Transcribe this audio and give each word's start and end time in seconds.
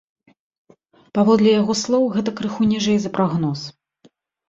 Паводле 1.17 1.53
яго 1.61 1.77
слоў, 1.83 2.03
гэта 2.17 2.29
крыху 2.43 2.61
ніжэй 2.73 2.97
за 3.07 3.15
прагноз. 3.19 3.59